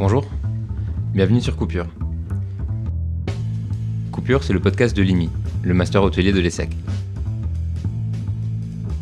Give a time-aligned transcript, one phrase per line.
[0.00, 0.24] Bonjour,
[1.12, 1.84] bienvenue sur Coupure.
[4.10, 5.28] Coupure, c'est le podcast de l'IMI,
[5.62, 6.70] le master hôtelier de l'ESSEC.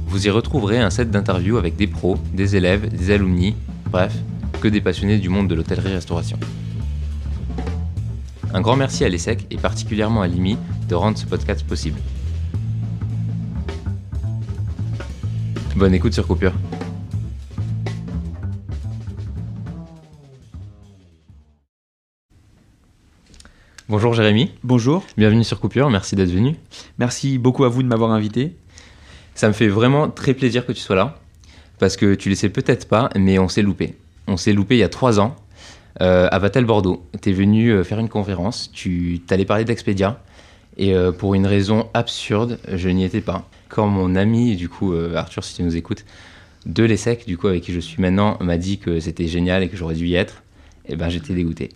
[0.09, 3.55] Vous y retrouverez un set d'interviews avec des pros, des élèves, des alumni,
[3.93, 4.13] bref,
[4.61, 6.41] que des passionnés du monde de l'hôtellerie-restauration.
[8.53, 10.59] Un grand merci à l'ESSEC et particulièrement à l'IMI
[10.89, 12.01] de rendre ce podcast possible.
[15.77, 16.55] Bonne écoute sur Coupure.
[23.89, 26.57] Bonjour Jérémy, Bonjour, bienvenue sur Coupure, merci d'être venu.
[26.99, 28.55] merci beaucoup à vous de m'avoir invité.
[29.35, 31.19] Ça me fait vraiment très plaisir que tu sois là,
[31.79, 33.95] parce que tu le sais peut-être pas, mais on s'est loupé.
[34.27, 35.37] On s'est loupé il y a trois ans,
[36.03, 37.07] euh, à Vatel Bordeaux.
[37.23, 40.21] Tu es venu euh, faire une conférence, tu t'allais parler d'Expedia,
[40.77, 43.49] et euh, pour une raison absurde, je n'y étais pas.
[43.71, 46.05] Quand mon ami, du coup, euh, Arthur, si tu nous écoutes,
[46.67, 49.69] de l'ESSEC, du coup, avec qui je suis maintenant, m'a dit que c'était génial et
[49.71, 50.43] que j'aurais dû y être,
[50.87, 51.71] et ben j'étais dégoûté.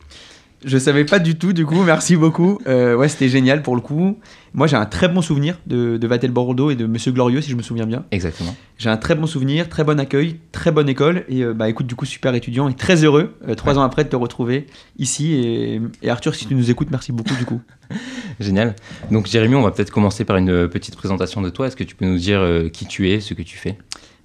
[0.64, 2.58] Je savais pas du tout, du coup, merci beaucoup.
[2.68, 4.18] Euh, ouais, c'était génial pour le coup.
[4.54, 7.50] Moi, j'ai un très bon souvenir de, de Vatel Bordeaux et de Monsieur Glorieux, si
[7.50, 8.04] je me souviens bien.
[8.12, 8.54] Exactement.
[8.78, 11.24] J'ai un très bon souvenir, très bon accueil, très bonne école.
[11.28, 14.04] Et euh, bah écoute, du coup, super étudiant et très heureux, euh, trois ans après,
[14.04, 14.66] de te retrouver
[14.98, 15.32] ici.
[15.32, 17.60] Et, et Arthur, si tu nous écoutes, merci beaucoup, du coup.
[18.40, 18.76] Génial.
[19.10, 21.66] Donc Jérémy, on va peut-être commencer par une petite présentation de toi.
[21.66, 22.40] Est-ce que tu peux nous dire
[22.72, 23.78] qui tu es, ce que tu fais?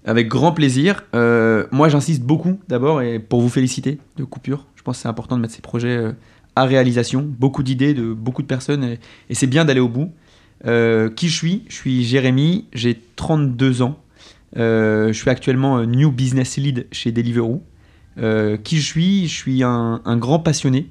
[0.05, 1.03] Avec grand plaisir.
[1.13, 4.65] Moi, j'insiste beaucoup d'abord et pour vous féliciter de Coupure.
[4.87, 6.13] Pense que c'est important de mettre ces projets euh,
[6.55, 7.21] à réalisation.
[7.21, 8.85] Beaucoup d'idées de beaucoup de personnes
[9.29, 10.13] et, c'est bien d'aller au bout.
[10.65, 11.65] Euh, qui je suis?
[11.67, 13.99] Je suis Jérémy, j'ai 32 ans.
[14.55, 17.63] Euh, je suis actuellement New Business Lead chez Deliveroo.
[18.15, 19.27] Qui je suis?
[19.27, 20.89] Je suis un, grand passionné.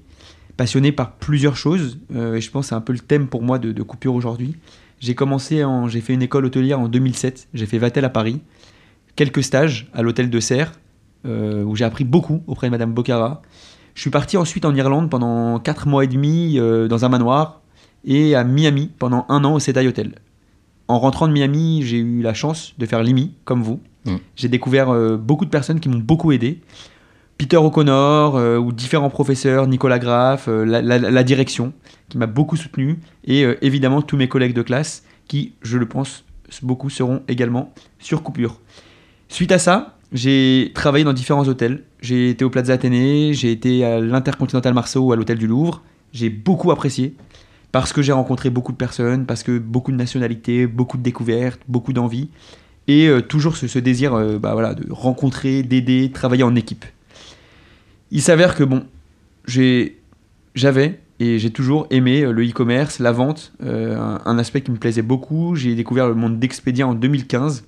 [0.58, 1.98] Passionné par plusieurs choses.
[2.14, 4.56] Et je pense que c'est un peu le thème pour moi de, de Coupure aujourd'hui.
[5.00, 7.48] J'ai commencé en, j'ai fait une école hôtelière en 2007.
[7.55, 8.42] J'ai fait Vatel à Paris.
[9.14, 10.72] Quelques stages à l'hôtel de Serres,
[11.24, 13.41] où j'ai appris beaucoup auprès de Madame Bocara.
[13.97, 17.62] Je suis parti ensuite en Irlande pendant 4 mois et demi euh, dans un manoir
[18.05, 20.14] et à Miami pendant un an au Sedai Hotel.
[20.86, 23.80] En rentrant de Miami, j'ai eu la chance de faire l'IMI, comme vous.
[24.05, 24.17] Mm.
[24.36, 26.61] J'ai découvert euh, beaucoup de personnes qui m'ont beaucoup aidé.
[27.39, 31.73] Peter O'Connor, euh, ou différents professeurs, Nicolas Graff, la, la- la direction,
[32.11, 36.24] qui m'a beaucoup soutenu, et évidemment tous mes collègues de classe, qui, je le pense,
[36.62, 38.61] beaucoup seront également sur coupure.
[39.29, 41.83] Suite à ça, j'ai travaillé dans différents hôtels.
[42.00, 45.83] J'ai été au Plaza Athénée, j'ai été à l'Intercontinental Marceau ou à l'hôtel du Louvre.
[46.12, 47.14] J'ai beaucoup apprécié
[47.72, 51.61] parce que j'ai rencontré beaucoup de personnes, parce que beaucoup de nationalités, beaucoup de découvertes,
[51.68, 52.28] beaucoup d'envie
[52.89, 56.84] et euh, toujours ce, désir euh, bah, voilà, de rencontrer, d'aider, de travailler en équipe.
[58.11, 58.84] Il s'avère que bon,
[59.46, 64.77] j'avais et j'ai toujours aimé euh, le e-commerce, la vente, un, un aspect qui me
[64.77, 65.56] plaisait beaucoup.
[65.56, 67.64] J'ai découvert le monde d'Expedia en 2015.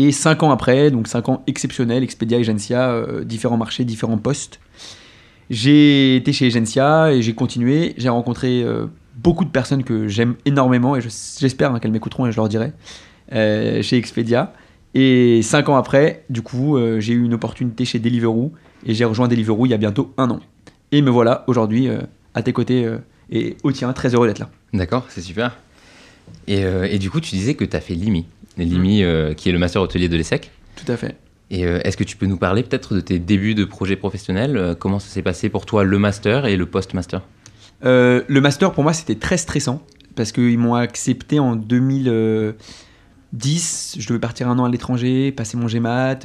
[0.00, 4.60] Et cinq ans après, donc cinq ans exceptionnels, Expedia, Agencia, euh, différents marchés, différents postes.
[5.50, 7.94] J'ai été chez Agencia et j'ai continué.
[7.96, 8.86] J'ai rencontré euh,
[9.16, 11.08] beaucoup de personnes que j'aime énormément et je-
[11.40, 12.72] j'espère hein, qu'elles m'écouteront et je leur dirai
[13.32, 14.52] euh, chez Expedia.
[14.94, 18.52] Et cinq ans après, du coup, euh, j'ai eu une opportunité chez Deliveroo
[18.86, 20.38] et j'ai rejoint Deliveroo il y a bientôt un an.
[20.92, 21.88] Et me voilà aujourd'hui
[22.34, 22.88] à tes côtés
[23.30, 24.48] et au tien, très heureux d'être là.
[24.72, 25.56] D'accord, c'est super.
[26.46, 28.24] Et, et du coup, tu disais que tu as fait l'IMI.
[28.64, 30.50] L'IMI, euh, qui est le master hôtelier de l'ESSEC.
[30.76, 31.16] Tout à fait.
[31.50, 34.56] Et euh, est-ce que tu peux nous parler peut-être de tes débuts de projet professionnel
[34.56, 37.22] euh, Comment ça s'est passé pour toi, le master et le post-master?
[37.82, 39.82] Le master, pour moi, c'était très stressant
[40.18, 43.96] parce qu'ils m'ont accepté en 2010.
[43.98, 46.18] Je devais partir un an à l'étranger, passer mon GMAT.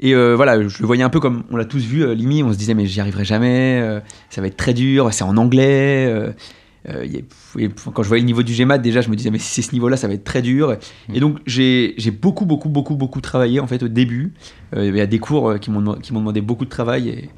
[0.00, 2.42] et euh, voilà, je le voyais un peu comme on l'a tous vu, euh, Limi.
[2.42, 4.00] On se disait, mais j'y arriverai jamais, euh,
[4.30, 6.12] ça va être très dur, c'est en anglais.
[6.88, 7.06] Euh,
[7.58, 9.62] et quand je voyais le niveau du GMAT, déjà, je me disais, mais si c'est
[9.62, 10.76] ce niveau-là, ça va être très dur.
[11.12, 14.32] Et donc, j'ai beaucoup, beaucoup, beaucoup, beaucoup travaillé en fait au début.
[14.74, 17.30] Euh, il y a des cours euh, qui m'ont demandé beaucoup de travail, et,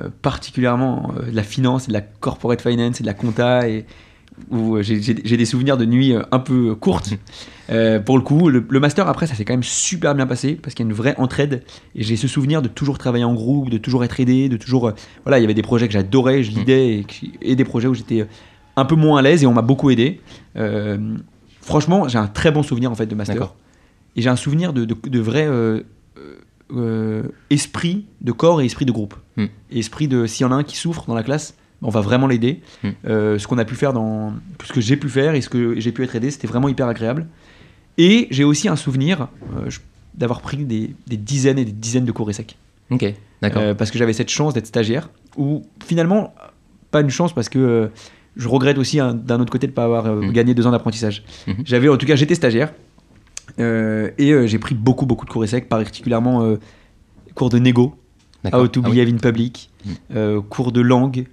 [0.00, 3.68] euh, particulièrement de la finance, et de la corporate finance et de la compta.
[3.68, 3.86] Et,
[4.50, 7.14] où j'ai- des souvenirs de nuits un peu courtes.
[8.04, 10.74] Pour le coup, le, le master après, ça s'est quand même super bien passé parce
[10.74, 11.62] qu'il y a une vraie entraide.
[11.94, 14.92] Et j'ai ce souvenir de toujours travailler en groupe, de toujours être aidé, de toujours.
[15.24, 17.02] voilà, il y avait des projets que j'adorais, je lidais,
[17.40, 18.26] et, des projets où j'étais
[18.76, 20.20] un peu moins à l'aise et on m'a beaucoup aidé.
[20.56, 21.16] Euh,
[21.60, 23.54] franchement, j'ai un très bon souvenir en fait de master.
[24.14, 25.82] Et j'ai un souvenir de, de, de vrai euh,
[26.74, 29.14] euh, esprit de corps et esprit de groupe.
[29.36, 29.46] Hmm.
[29.70, 32.26] Esprit de s'il y en a un qui souffre dans la classe, on va vraiment
[32.26, 32.60] l'aider.
[32.82, 32.90] Hmm.
[33.04, 34.34] Ce qu'on a pu faire dans.
[34.64, 36.86] Ce que j'ai pu faire et ce que j'ai pu être aidé, c'était vraiment hyper
[36.86, 37.26] agréable.
[37.98, 39.28] Et j'ai aussi un souvenir
[40.14, 42.56] d'avoir pris des, des dizaines et des dizaines de cours ESSEC.
[42.90, 43.74] Ok, d'accord.
[43.76, 45.10] Parce que j'avais cette chance d'être stagiaire.
[45.36, 46.34] Ou finalement,
[46.90, 47.90] pas une chance parce que
[48.36, 50.32] je regrette aussi hein, d'un autre côté de ne pas avoir euh, Mhm.
[50.32, 51.24] gagné deux ans d'apprentissage.
[51.46, 51.54] Mhm.
[51.64, 52.72] J'avais, en tout cas, j'étais stagiaire.
[53.58, 56.56] Euh, et euh, j'ai pris beaucoup, beaucoup de cours ESSEC, particulièrement
[57.34, 57.94] cours de négo.
[58.52, 58.96] How to Ah oui.
[58.96, 59.70] behave in public,
[60.14, 61.26] euh, cours de langue,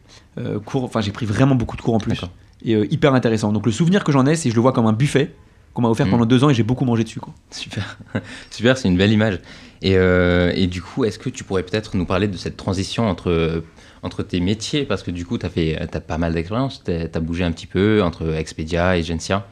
[0.66, 0.84] cours.
[0.84, 2.20] Enfin, j'ai pris vraiment beaucoup de cours en plus.
[2.66, 3.52] Et hyper intéressant.
[3.52, 5.36] Donc le souvenir que j'en ai, c'est que je le vois comme un buffet
[5.74, 7.20] qu'on m'a offert pendant deux ans et j'ai beaucoup mangé dessus.
[7.20, 7.34] Quoi.
[7.52, 7.98] Super,
[8.52, 9.40] super, c'est une belle image.
[9.82, 13.64] Et, et du coup, est-ce que tu pourrais peut-être nous parler de cette transition entre,
[14.04, 15.50] entre tes métiers Parce que du coup, tu as,
[15.82, 19.48] as pas mal d'expérience, tu as, bougé un petit peu entre Expedia et Gencia.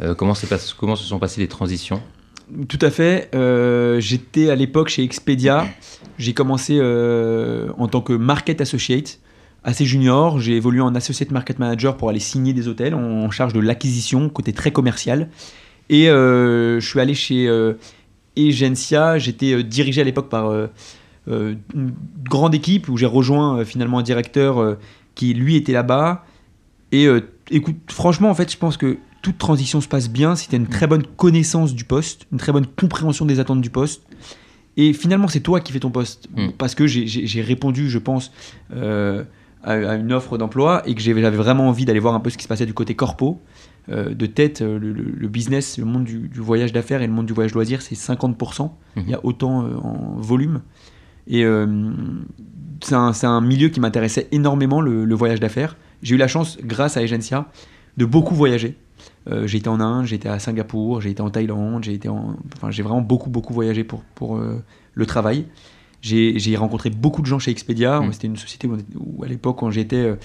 [0.00, 2.02] Euh, comment, se sont passées les transitions?
[2.68, 3.28] Tout à fait.
[3.34, 5.66] Euh, J'étais à l'époque chez Expedia.
[6.18, 9.20] J'ai commencé euh, en tant que market associate,
[9.62, 10.40] assez junior.
[10.40, 14.28] J'ai évolué en associate market manager pour aller signer des hôtels en, charge de l'acquisition,
[14.30, 15.28] côté très commercial.
[15.90, 17.48] Et je suis allé chez
[18.36, 19.18] Egencia.
[19.18, 20.50] J'étais dirigé à l'époque par
[21.26, 21.92] une
[22.28, 24.74] grande équipe où j'ai rejoint euh, finalement un directeur euh,
[25.14, 26.24] qui lui était là-bas.
[26.92, 27.20] Et euh,
[27.50, 30.58] écoute, franchement, en fait, je pense que toute transition se passe bien si tu as
[30.58, 34.02] une très bonne connaissance du poste, une très bonne compréhension des attentes du poste.
[34.76, 36.28] Et finalement, c'est toi qui fais ton poste.
[36.36, 36.48] Mm.
[36.56, 38.32] Parce que j'ai- répondu, je pense,
[38.74, 39.24] euh,
[39.62, 42.38] à, à une offre d'emploi et que j'avais vraiment envie d'aller voir un peu ce
[42.38, 43.40] qui se passait du côté corpo.
[43.90, 47.06] Euh, de tête, euh, le, le- le business, le monde du, du voyage d'affaires et
[47.06, 48.70] le monde du voyage loisir, c'est 50%.
[48.96, 49.02] Mhm.
[49.04, 50.60] Il y a autant euh, en volume.
[51.30, 51.66] Et euh,
[52.82, 52.94] c'est
[53.26, 55.76] un, milieu qui m'intéressait énormément, le, le voyage d'affaires.
[56.02, 57.46] J'ai eu la chance, grâce à Agencia,
[57.96, 58.76] de beaucoup voyager.
[59.30, 62.08] Euh, j'ai été en Inde, j'ai été à Singapour, j'ai été en Thaïlande, j'ai été
[62.08, 62.36] en...
[62.56, 64.62] Enfin, j'ai vraiment beaucoup, beaucoup voyagé pour, pour euh,
[64.94, 65.46] le travail.
[66.02, 68.00] J'ai rencontré beaucoup de gens chez Expedia.
[68.00, 68.12] Mm.
[68.12, 70.16] C'était une société où, où, à l'époque, quand j'y étais, euh,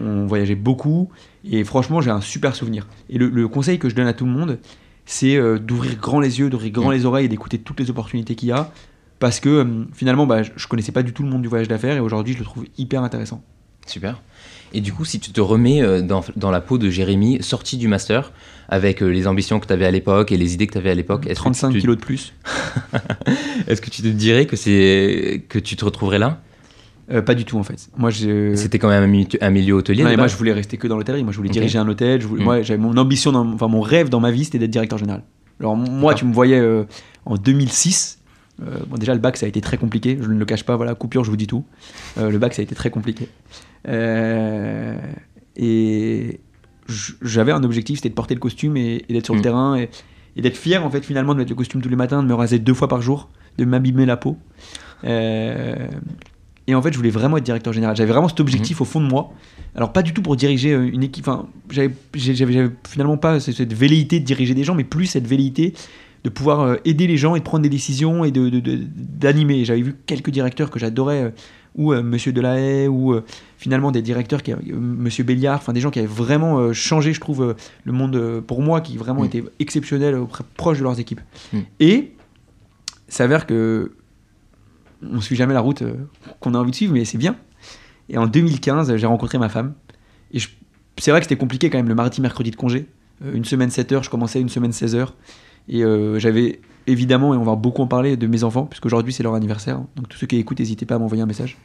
[0.00, 1.10] on voyageait beaucoup.
[1.44, 2.86] Et franchement, j'ai un super souvenir.
[3.10, 4.58] Et le, le conseil que je donne à tout le monde,
[5.04, 6.94] c'est euh, d'ouvrir grand les yeux, d'ouvrir grand Mm.
[6.94, 8.72] les oreilles et d'écouter toutes les opportunités qu'il y a.
[9.24, 11.96] Parce que euh, finalement, bah, je, connaissais pas du tout le monde du voyage d'affaires
[11.96, 13.42] et aujourd'hui, je le trouve hyper intéressant.
[13.86, 14.20] Super.
[14.74, 17.78] Et du coup, si tu te remets euh, dans, dans la peau de Jérémy, sorti
[17.78, 18.32] du master,
[18.68, 20.90] avec euh, les ambitions que tu avais à l'époque et les idées que tu avais
[20.90, 22.34] à l'époque, est-ce que 35 tu te- kilos de plus.
[23.66, 26.42] est-ce que tu te dirais que, c'est que tu te retrouverais là?
[27.10, 27.88] Euh, pas du tout en fait.
[27.96, 28.54] Moi, je...
[28.56, 30.98] C'était quand même un, mi- un milieu hôtelier mais moi, je voulais rester que dans
[30.98, 31.24] l'hôtellerie.
[31.24, 32.20] Moi, je voulais diriger un hôtel.
[32.20, 32.42] Je voulais...
[32.42, 32.44] Mm.
[32.44, 33.46] Moi, j'avais mon ambition, dans...
[33.54, 35.22] enfin mon rêve dans ma vie, c'était d'être directeur général.
[35.60, 36.84] Alors moi, tu me voyais euh,
[37.24, 38.18] en 2006.
[38.62, 40.18] Euh, bon, déjà, le bac, ça a été très compliqué.
[40.20, 40.76] Je ne le cache pas.
[40.76, 41.64] Voilà, coupure, je vous dis tout.
[42.18, 43.28] Euh, le bac, ça a été très compliqué.
[43.88, 44.96] Euh,
[45.56, 46.40] Et
[47.22, 49.42] j'avais un objectif, c'était de porter le costume et, et d'être sur le Mm.
[49.44, 49.88] terrain et,
[50.36, 52.34] et d'être fier en fait finalement de mettre le costume tous les matins, de me
[52.34, 53.28] raser deux fois par jour,
[53.58, 54.36] de m'abîmer la peau.
[56.66, 57.94] Et en fait, je voulais vraiment être directeur général.
[57.94, 59.32] J'avais vraiment cet objectif au fond de moi.
[59.76, 61.28] Alors, pas du tout pour diriger une équipe.
[61.28, 61.90] Enfin, j'avais
[62.88, 65.74] finalement pas ce- cette velléité de diriger des gens, mais plus cette velléité
[66.24, 68.48] de pouvoir euh, aider les gens et de prendre des décisions et de-
[68.96, 69.64] d'animer.
[69.64, 71.30] J'avais vu quelques directeurs que j'adorais, euh,
[71.76, 73.22] ou euh, Monsieur Delahaye, ou euh,
[73.58, 77.54] finalement des directeurs, qui, Monsieur Béliard, enfin des gens qui avaient vraiment changé, je trouve,
[77.84, 79.26] le monde pour moi, qui vraiment Mm.
[79.26, 80.18] étaient exceptionnels,
[80.56, 81.20] proches de leurs équipes.
[81.52, 81.58] Mm.
[81.80, 82.12] Et
[83.08, 83.92] s'avère que
[85.02, 85.82] on suit jamais la route
[86.40, 87.36] qu'on a envie de suivre, mais c'est bien.
[88.08, 89.74] Et en 2015, j'ai rencontré ma femme.
[90.32, 90.48] Et je-
[90.98, 92.86] c'est vrai que c'était compliqué quand même le mardi, mercredi de congé.
[93.24, 95.14] Euh, une semaine 7 heures, je commençais une semaine 16 heures.
[95.68, 99.22] Et euh, j'avais évidemment, et on va beaucoup en parler, de mes enfants, puisqu'aujourd'hui c'est
[99.22, 99.80] leur anniversaire.
[99.96, 101.56] Donc tous ceux qui écoutent, n'hésitez pas à m'envoyer un message.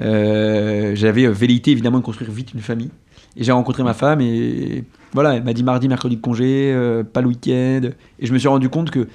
[0.00, 2.90] Euh, j'avais euh, velléité évidemment de construire vite une famille.
[3.36, 7.02] Et j'ai rencontré ma femme et voilà, elle m'a dit mardi, mercredi de congé, euh,
[7.02, 7.90] pas le week-end.
[8.20, 9.08] Et je me suis rendu compte que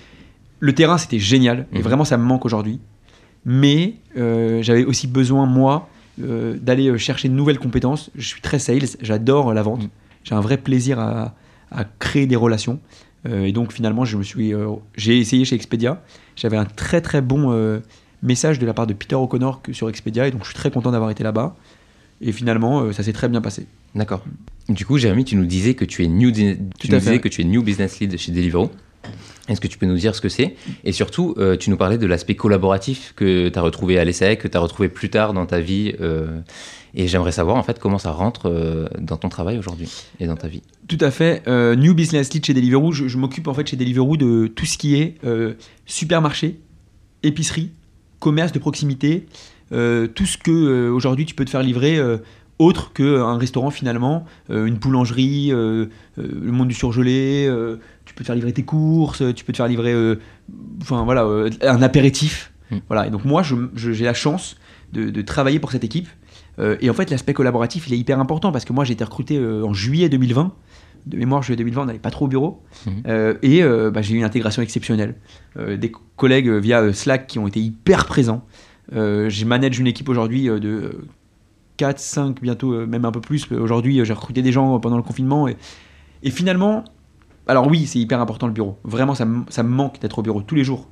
[0.59, 1.67] le terrain c'était génial.
[1.71, 1.83] Et Mhm.
[1.83, 2.79] vraiment ça me manque aujourd'hui.
[3.45, 8.11] Mais j'avais aussi besoin, moi, d'aller chercher de nouvelles compétences.
[8.15, 9.83] Je suis très sales, j'adore la vente.
[9.83, 9.89] Mhm.
[10.25, 11.33] J'ai un vrai plaisir à,
[11.71, 12.79] à créer des relations.
[13.27, 16.01] Euh, et donc finalement, je me suis, euh, j'ai essayé chez Expedia.
[16.35, 17.79] J'avais un très très bon euh,
[18.23, 20.91] message de la part de Peter O'Connor sur Expedia, et donc je suis très content
[20.91, 21.55] d'avoir été là-bas.
[22.21, 23.65] Et finalement, ça s'est très bien passé.
[23.95, 24.25] D'accord.
[24.67, 26.57] Du coup, Jérémy, tu nous disais que tu es new, tu
[26.91, 28.69] nous disais que tu es new business lead chez Deliveroo.
[29.49, 30.55] Est-ce que tu peux nous dire ce que c'est?
[30.83, 34.39] Et surtout, euh, tu nous parlais de l'aspect collaboratif que tu as retrouvé à l'ESSEC,
[34.39, 35.93] que tu as retrouvé plus tard dans ta vie.
[35.99, 36.39] euh,
[36.95, 40.35] et j'aimerais savoir en fait comment ça rentre euh, dans ton travail aujourd'hui et dans
[40.35, 40.63] ta vie.
[40.87, 41.43] Tout à fait.
[41.47, 42.91] New Business Lead chez Deliveroo.
[42.91, 45.15] Je, m'occupe en fait chez Deliveroo de tout ce qui est
[45.85, 46.59] supermarché,
[47.21, 47.69] épicerie,
[48.19, 49.27] commerce de proximité,
[49.69, 51.99] tout ce que aujourd'hui tu peux te faire livrer
[52.57, 57.47] autre qu'un restaurant finalement, une boulangerie, le monde du surgelé.
[58.09, 60.19] Tu peux te faire livrer tes courses, tu peux te faire livrer, euh,
[60.81, 62.51] enfin voilà, euh, un apéritif.
[62.71, 62.77] Mm.
[62.87, 63.05] Voilà.
[63.05, 63.43] Et donc moi,
[63.75, 64.55] j'ai la chance
[64.93, 66.07] de, de travailler pour cette équipe.
[66.57, 69.03] Euh, et en fait, l'aspect collaboratif, il est hyper important parce que moi, j'ai été
[69.03, 70.55] recruté en juillet 2020.
[71.05, 72.63] De mémoire, juillet 2020, on n'allait pas trop au bureau.
[73.05, 73.61] Euh, et
[73.91, 75.15] bah, j'ai eu une intégration exceptionnelle.
[75.55, 78.43] Des collègues via Slack qui ont été hyper présents.
[78.91, 80.97] Je manage une équipe aujourd'hui de
[81.77, 83.51] 4, 5, bientôt même un peu plus.
[83.51, 85.47] Aujourd'hui, j'ai recruté des gens pendant le confinement.
[85.47, 85.57] Et,
[86.23, 86.83] et finalement,
[87.49, 88.77] alors oui, c'est hyper important le bureau.
[88.83, 90.87] Vraiment, ça, me- manque d'être au bureau tous les jours.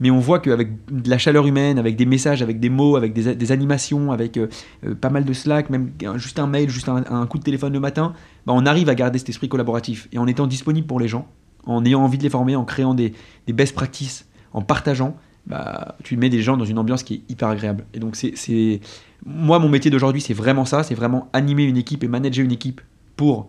[0.00, 3.12] mais on voit qu'avec de la chaleur humaine, avec des messages, avec des mots, avec
[3.12, 4.46] des, animations, avec euh,
[4.86, 7.80] euh, pas mal de Slack, même juste un mail, juste un, coup de téléphone le
[7.80, 8.14] matin,
[8.46, 10.08] bah, on arrive à garder cet esprit collaboratif.
[10.12, 11.26] Et en étant disponible pour les gens,
[11.66, 13.12] en ayant envie de les former, en créant des,
[13.48, 17.48] best practices, en partageant, bah, tu mets des gens dans une ambiance qui est hyper
[17.48, 17.84] agréable.
[17.92, 18.80] Et donc, c'est...
[19.26, 22.52] moi, mon métier d'aujourd'hui, c'est vraiment ça c'est vraiment animer une équipe et manager une
[22.52, 22.80] équipe
[23.16, 23.48] pour.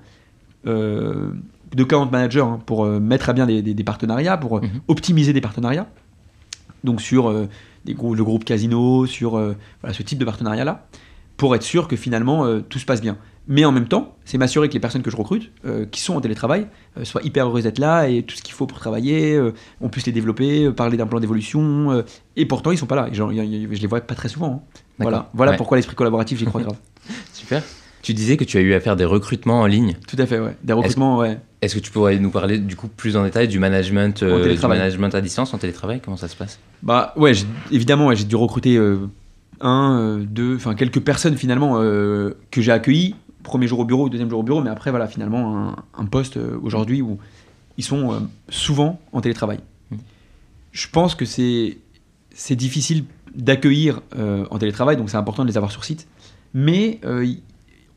[0.65, 1.31] euh,
[1.75, 4.61] de account manager, hein, pour euh, mettre à bien des, des- des partenariats, pour euh,
[4.61, 4.81] Mhm.
[4.87, 5.87] optimiser des partenariats.
[6.83, 7.47] Donc, sur euh,
[7.85, 10.87] des le groupe Casino, sur voilà, ce type de partenariat-là,
[11.37, 13.17] pour être sûr que finalement tout se passe bien.
[13.47, 15.51] Mais en même temps, c'est m'assurer que les personnes que je recrute,
[15.89, 16.67] qui sont en télétravail,
[17.03, 19.39] soient hyper heureuses d'être là et tout ce qu'il faut pour travailler,
[19.81, 22.03] on puisse les développer, parler d'un plan d'évolution.
[22.35, 23.07] et pourtant, ils sont pas là.
[23.13, 24.65] Genre, y je les vois pas très souvent.
[24.67, 24.79] hein.
[24.99, 25.57] Voilà, voilà Ouais.
[25.57, 26.77] pourquoi l'esprit collaboratif, j'y crois grave.
[27.33, 27.63] Super.
[28.01, 29.95] Tu disais que tu as eu à faire des recrutements en ligne.
[30.07, 30.55] Tout à fait, ouais.
[30.63, 31.37] Des recrutements, ouais.
[31.61, 34.65] Est-ce que tu pourrais nous parler du coup plus en détail du management, euh, du
[34.67, 36.59] management à distance en télétravail Comment ça se passe?
[36.81, 38.99] Bah ouais, j'ai- évidemment, ouais, j'ai dû recruter euh,
[39.59, 43.15] un, euh, deux, enfin quelques personnes finalement que j'ai accueillis.
[43.43, 46.37] Premier jour au bureau, deuxième jour au bureau, mais après voilà finalement un, un poste
[46.61, 47.17] aujourd'hui où
[47.77, 49.59] ils sont souvent en télétravail.
[49.91, 49.95] Mm.
[50.71, 51.77] Je pense que c'est
[52.33, 53.03] c'est difficile
[53.35, 56.07] d'accueillir en télétravail, donc c'est important de les avoir sur site.
[56.53, 56.99] Mais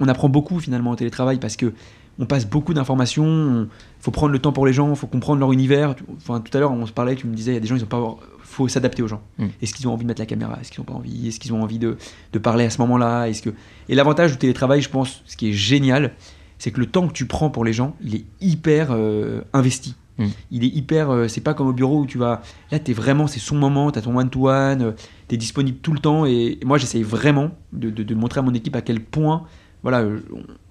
[0.02, 1.73] on apprend beaucoup finalement en télétravail parce que
[2.18, 3.62] on passe beaucoup d'informations.
[3.62, 5.94] Il faut prendre le temps pour les gens, il faut comprendre leur univers.
[6.18, 7.76] Enfin, tout à l'heure, on se parlait, tu me disais, il y a des gens,
[7.76, 9.23] ils ont pas, faut s'adapter aux gens.
[9.38, 9.47] Mm.
[9.62, 10.59] Est-ce qu'ils ont envie de mettre la caméra?
[10.61, 11.28] Est-ce qu'ils n'ont pas envie?
[11.28, 11.97] Est-ce qu'ils ont envie de,
[12.35, 13.26] de parler à ce moment-là?
[13.30, 13.50] Est-ce que
[13.88, 16.12] et l'avantage du télétravail, je pense, ce qui est génial,
[16.59, 19.94] c'est que le temps que tu prends pour les gens, il est hyper euh, investi.
[20.18, 20.26] Mm.
[20.50, 21.09] Il est hyper.
[21.11, 22.42] euh, c'est pas comme au bureau où tu vas.
[22.71, 24.92] Là, t'es vraiment, c'est son moment, t'as ton one-to-one, euh,
[25.28, 26.26] t'es disponible tout le temps.
[26.26, 29.44] Et, et moi, j'essaye vraiment de, de- de montrer à mon équipe à quel point,
[29.83, 30.21] voilà, euh,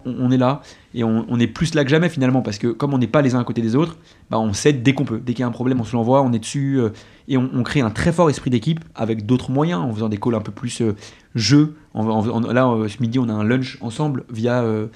[0.06, 0.62] on, on est là
[0.94, 3.22] et on, on est plus là que jamais finalement parce que comme on n'est pas
[3.22, 3.98] les uns à côté des autres,
[4.30, 5.20] bah, on s'aide dès qu'on peut.
[5.20, 6.90] Dès qu'il y a un problème, on se l'envoie, on est dessus euh,
[7.28, 10.18] et on, on crée un très fort esprit d'équipe avec d'autres moyens en faisant des
[10.18, 10.96] calls un peu plus euh,
[11.36, 11.76] jeu.
[11.94, 14.88] En- en- en- là, euh, ce midi, on a un lunch ensemble via euh,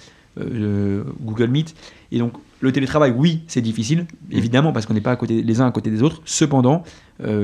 [1.22, 1.76] Google Meet.
[2.12, 5.62] Et donc, le télétravail, oui, c'est difficile, évidemment, parce qu'on n'est pas à côté, les
[5.62, 6.22] uns à côté des autres.
[6.26, 6.84] Cependant,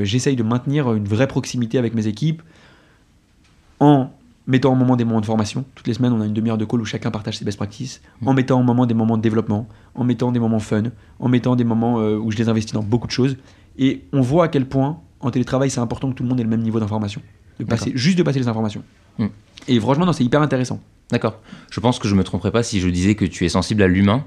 [0.04, 2.42] j'essaye de maintenir une vraie proximité avec mes équipes
[3.80, 4.10] en
[4.48, 5.65] mettant en moment des moments de formation.
[5.75, 8.01] Toutes les semaines, on a une demi-heure de call où chacun partage ses best practices,
[8.25, 10.83] en mettant en moment des moments de développement, en mettant des moments fun,
[11.19, 13.38] en mettant des moments euh, où je les investis dans beaucoup de choses.
[13.77, 16.43] Et on voit à quel point, en télétravail, c'est important que tout le monde ait
[16.43, 17.21] le même niveau d'information.
[17.60, 18.83] De passer, juste de passer les informations.
[19.19, 19.27] Hmm.
[19.67, 20.79] Et franchement, non, c'est hyper intéressant.
[21.12, 21.39] D'accord.
[21.69, 23.88] Je pense que je me tromperais pas si je disais que tu es sensible à
[23.88, 24.24] l'humain.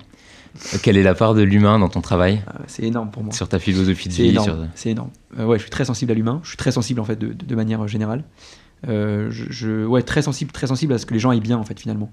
[0.72, 3.32] Euh, Quelle est la part de l'humain dans ton travail, Euh, c'est énorme pour moi.
[3.32, 4.44] sur ta philosophie de C'est vie énorme.
[4.46, 5.10] sur- C'est énorme.
[5.38, 6.38] Euh, ouais, je suis très sensible à l'humain.
[6.44, 8.22] Je suis très sensible en fait de, de- de manière générale.
[8.88, 11.58] Euh, je, je- ouais, très sensible, très sensible à ce que les gens aillent bien
[11.58, 12.10] en fait finalement.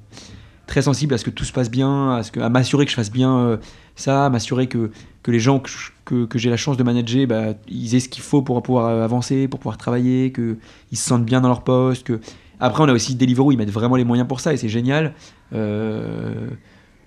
[0.67, 2.91] Très sensible à ce que tout se passe bien, à ce que, à m'assurer que
[2.91, 3.57] je fasse bien euh,
[3.95, 5.69] ça, à m'assurer que, que les gens que,
[6.05, 8.85] que, que j'ai la chance de manager, bah, ils aient ce qu'il faut pour pouvoir
[8.87, 10.57] euh, avancer, pour pouvoir travailler, qu'ils
[10.97, 12.05] se sentent bien dans leur poste.
[12.07, 12.19] Que...
[12.61, 15.13] Après, on a aussi Deliveroo, ils mettent vraiment les moyens pour ça et c'est génial.
[15.53, 16.47] Euh,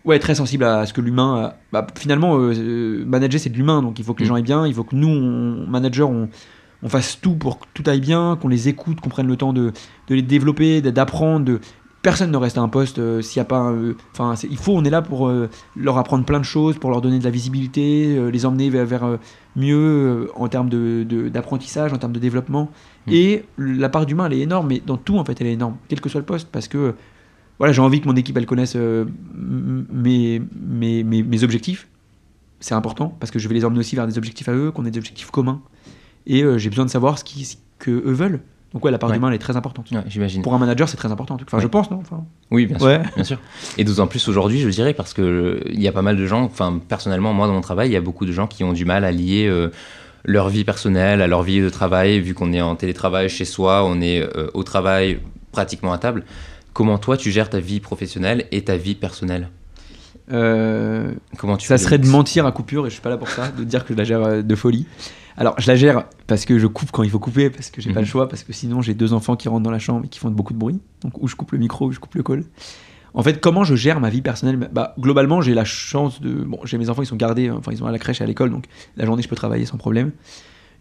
[0.04, 1.37] Ouais, très sensible à ce que l'humain.
[1.44, 4.28] a- Bah, finalement, euh, manager, c'est de l'humain, donc il faut que les Mm.
[4.28, 6.28] gens aillent bien, il faut que nous, on, managers, on,
[6.84, 9.52] on fasse tout pour que tout aille bien, qu'on les écoute, qu'on prenne le temps
[9.52, 9.72] de,
[10.08, 11.44] de les développer, d'apprendre.
[11.44, 11.60] De...
[12.02, 13.70] Personne ne reste à un poste euh, s'il n'y a pas.
[13.70, 16.90] euh, Enfin, il faut, on est là pour euh, leur apprendre plein de choses, pour
[16.90, 19.18] leur donner de la visibilité, les emmener vers, vers,
[19.56, 22.70] mieux en termes de- d'apprentissage, en termes de développement.
[23.06, 23.12] Mm.
[23.12, 25.76] Et la part d'humain, elle est énorme, mais dans tout, en fait, elle est énorme,
[25.88, 26.94] quel que soit le poste, parce que
[27.58, 31.86] voilà, j'ai envie que mon équipe elle connaisse euh, mes, mes, mes, mes objectifs.
[32.58, 34.84] C'est important parce que je vais les emmener aussi vers des objectifs à eux, qu'on
[34.86, 35.60] ait des objectifs communs.
[36.26, 37.47] Et euh, j'ai besoin de savoir ce qu'ils-
[37.78, 38.40] que eux veulent.
[38.73, 39.16] Donc ouais, la part Ouais.
[39.16, 39.90] d'humain elle est très importante.
[39.93, 40.43] Ouais, J'imagine.
[40.43, 41.37] Pour un manager, c'est très important.
[41.40, 41.62] Enfin, Ouais.
[41.62, 43.00] je pense, non enfin, Oui, bien sûr.
[43.14, 43.38] Bien sûr.
[43.78, 46.26] Et d'autant plus aujourd'hui, je dirais, parce que euh, il y a pas mal de
[46.26, 48.73] gens, enfin personnellement, moi dans mon travail, il y a beaucoup de gens qui ont
[48.73, 49.69] du mal à lier euh,
[50.25, 53.85] leur vie personnelle à leur vie de travail, vu qu'on est en télétravail chez soi,
[53.85, 55.21] on est euh, au travail
[55.52, 56.25] pratiquement à table.
[56.73, 59.50] Comment toi tu gères ta vie professionnelle et ta vie personnelle?
[60.33, 63.28] Euh, Comment tu ça serait de mentir à coupure et je suis pas là pour
[63.28, 64.87] ça, de dire que je la gère de folie.
[65.36, 67.90] Alors, je la gère parce que je coupe quand il faut couper, parce que j'ai
[67.90, 68.04] pas Mhm.
[68.04, 70.18] le choix, parce que sinon j'ai deux enfants qui rentrent dans la chambre et qui
[70.20, 70.78] font beaucoup de bruit.
[71.02, 72.44] Donc, ou je coupe le micro, ou je coupe le call.
[73.14, 74.68] En fait, comment je gère ma vie personnelle?
[74.72, 76.32] Bah, Globalement, j'ai la chance de.
[76.32, 78.26] Bon, j'ai mes enfants, ils sont gardés, enfin, ils sont à la crèche et à
[78.26, 80.12] l'école, donc la journée, je peux travailler sans problème.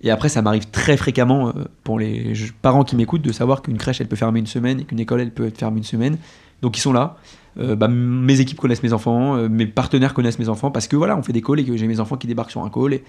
[0.01, 3.77] Et après, ça m'arrive très fréquemment euh, pour les parents qui m'écoutent de savoir qu'une
[3.77, 6.17] crèche, elle peut fermer une semaine et qu'une école, elle peut être fermée une semaine.
[6.61, 7.17] Donc, ils sont là.
[7.59, 10.95] Euh, bah, mes équipes connaissent mes enfants, euh, mes partenaires connaissent mes enfants parce que
[10.95, 12.93] voilà, on fait des calls et que j'ai mes enfants qui débarquent sur un call.
[12.95, 13.03] Et,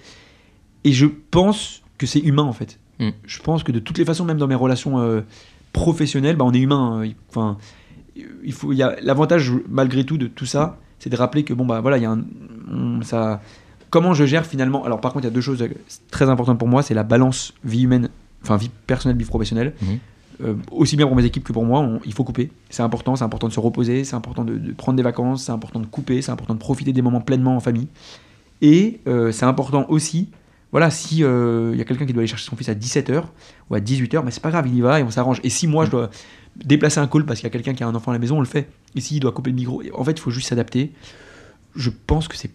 [0.85, 2.79] et je pense que c'est humain en fait.
[2.99, 3.09] Mm.
[3.25, 5.21] Je pense que de toutes les façons, même dans mes relations euh,
[5.73, 7.03] professionnelles, bah, on est humain.
[7.03, 7.57] Il- Enfin,
[8.45, 11.53] il faut, il y a l'avantage malgré tout de tout ça, c'est de rappeler que
[11.53, 12.23] bon bah voilà, il y a un,
[12.71, 13.41] on- ça,
[13.89, 14.85] comment je gère finalement.
[14.85, 15.67] Alors, par contre, il y a deux choses euh,
[16.11, 18.09] très importantes pour moi c'est la balance vie humaine,
[18.43, 19.73] enfin vie personnelle, vie professionnelle.
[19.81, 19.99] Mhm.
[20.43, 22.51] Euh, aussi bien pour mes équipes que pour moi, on- il faut couper.
[22.69, 25.53] C'est important, c'est important de se reposer, c'est important de, de prendre des vacances, c'est
[25.53, 27.87] important de couper, c'est important de profiter des moments pleinement en famille.
[28.61, 30.27] Et euh, c'est important aussi,
[30.75, 33.23] voilà, si euh, il y a quelqu'un qui doit aller chercher son fils à 17h
[33.69, 35.39] ou à 18h, mais c'est pas grave, il y va et on s'arrange.
[35.45, 36.09] Et si moi je dois
[36.57, 38.35] déplacer un call parce qu'il y a quelqu'un qui a un enfant à la maison,
[38.37, 38.67] on le fait.
[38.93, 40.91] Et s'il doit couper le micro, en fait, il faut juste s'adapter.
[41.77, 42.49] Je pense que c'est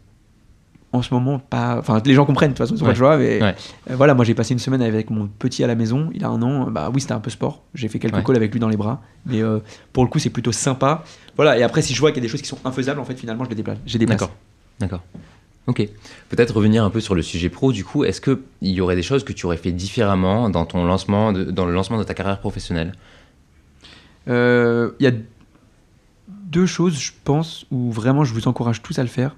[0.93, 1.79] en ce moment pas.
[1.79, 3.19] Enfin, les gens comprennent de toute façon, c'est pas Ouais.
[3.19, 3.55] mais Ouais.
[3.91, 6.29] euh, voilà, moi j'ai passé une semaine avec mon petit à la maison, il a
[6.29, 7.63] un an, bah oui, c'était un peu sport.
[7.75, 8.23] J'ai fait quelques Ouais.
[8.25, 9.61] calls avec lui dans les bras, mais euh,
[9.95, 11.05] pour le coup, c'est plutôt sympa.
[11.37, 13.05] Voilà, et après, si je vois qu'il y a des choses qui sont infaisables, en
[13.07, 13.79] fait, finalement, je les déplace.
[13.87, 14.21] Je les déplace.
[14.21, 14.35] D'accord.
[14.79, 15.03] D'accord.
[15.71, 15.89] Ok.
[16.31, 17.71] Peut-être revenir un peu sur le sujet pro.
[17.71, 20.85] Du coup, est-ce qu'il y aurait des choses que tu aurais fait différemment dans ton
[20.85, 22.93] lancement, de- dans le lancement de ta carrière professionnelle?
[24.27, 25.13] Euh, Il y a
[26.29, 29.37] deux choses, je pense, où vraiment je vous encourage tous à le faire.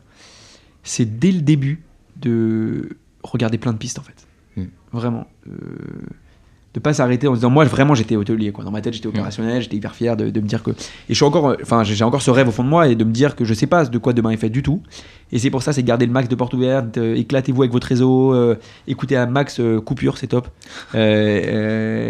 [0.85, 1.83] C'est dès le début
[2.17, 4.27] de regarder plein de pistes, en fait.
[4.57, 4.65] Mm.
[4.93, 5.27] Vraiment.
[5.49, 5.53] Euh,
[6.75, 8.65] de pas s'arrêter en se disant, moi, vraiment, j'étais hôtelier, quoi.
[8.65, 10.71] Dans ma tête, j'étais opérationnel, j'étais hyper fier de, de me dire que.
[10.71, 10.75] Et
[11.11, 11.51] je suis encore.
[11.51, 13.45] euh, Enfin, j'ai encore ce rêve au fond de moi et de me dire que
[13.45, 14.81] je sais pas de quoi demain est fait du tout.
[15.33, 17.87] Et c'est pour ça, c'est garder le max de portes ouvertes, euh, éclatez-vous avec votre
[17.87, 20.49] réseau, euh, écoutez un max euh, coupure, c'est top.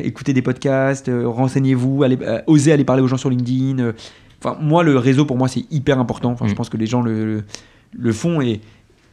[0.04, 3.92] Écoutez des podcasts, renseignez-vous, allez, osez aller parler aux gens sur LinkedIn.
[4.45, 6.31] Enfin, moi, le réseau, pour moi, c'est hyper important.
[6.33, 6.57] Enfin, je Mm.
[6.57, 7.45] pense que les gens le, le,
[7.97, 8.61] le font et,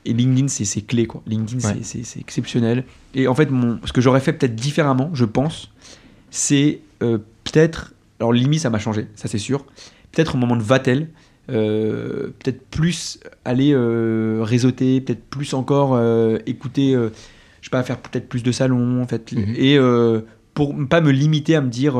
[0.05, 1.21] et LinkedIn, c'est clé, quoi.
[1.27, 1.77] LinkedIn, Ouais.
[1.83, 2.83] c'est- exceptionnel.
[3.15, 5.71] Et en fait, mon, ce que j'aurais fait peut-être différemment, je pense,
[6.29, 7.93] c'est euh, peut-être.
[8.19, 9.65] Alors, limite, ça m'a changé, ça c'est sûr.
[10.11, 11.09] Peut-être au moment de Vatel,
[11.49, 15.99] euh, peut-être plus aller euh, réseauter, peut-être plus encore
[16.45, 19.31] écouter, je sais pas, faire peut-être plus de salons, en fait.
[19.31, 19.53] Mhm.
[19.57, 19.77] Et
[20.53, 21.93] pour ne pas me limiter à me dire,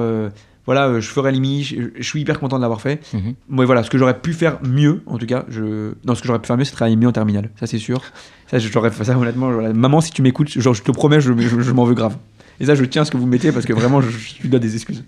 [0.70, 3.02] voilà, euh, je ferai l'IMI, je, je suis hyper content de l'avoir fait.
[3.14, 3.34] Mhm.
[3.50, 5.94] Moi, voilà, ce que j'aurais pu faire mieux, en tout cas, je...
[6.06, 8.04] non, ce que j'aurais pu faire mieux, c'est travailler mieux en terminale, ça c'est sûr.
[8.52, 9.50] Ça, j'aurais fait ça honnêtement.
[9.74, 12.18] Maman, si tu m'écoutes, genre, je te promets, je, je- je m'en veux grave.
[12.60, 14.50] Et ça, je tiens à ce que vous mettez parce que vraiment, je, je lui
[14.50, 15.04] dois des excuses.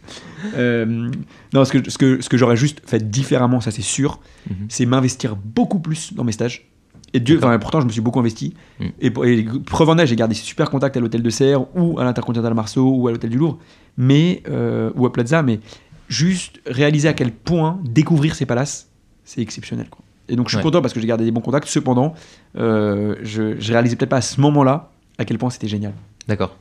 [0.56, 1.12] Euh,
[1.54, 4.20] non, ce que, ce que, ce que j'aurais juste fait différemment, ça c'est sûr,
[4.50, 4.56] Mhm.
[4.70, 6.68] c'est m'investir beaucoup plus dans mes stages.
[7.14, 7.50] Et Dieu, D'accord.
[7.50, 8.54] enfin, pourtant, je me suis beaucoup investi.
[8.80, 8.86] Mm.
[9.02, 12.04] Et, et preuve en est, j'ai gardé super contact à l'hôtel de Serre ou à
[12.04, 13.58] l'Intercontinental Marceau ou à l'hôtel du Louvre,
[13.98, 15.60] mais euh, ou à Plaza, mais
[16.08, 18.90] juste réaliser à quel point découvrir ces palaces,
[19.26, 19.88] c'est exceptionnel.
[19.90, 20.02] Quoi.
[20.30, 20.64] Et donc, je suis Ouais.
[20.64, 21.68] content parce que j'ai gardé des bons contacts.
[21.68, 22.14] Cependant,
[22.58, 25.94] euh, je, je réalisais peut-être pas à ce moment-là à quel point c'était génial.
[26.28, 26.56] D'accord.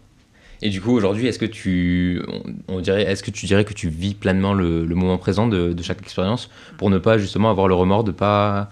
[0.63, 2.43] Et du coup, aujourd'hui, est-ce que tu, on,
[2.77, 5.73] on dirait, est-ce que tu dirais que tu vis pleinement le, le moment présent de,
[5.73, 8.69] de chaque expérience pour ne pas justement avoir le remords de pas,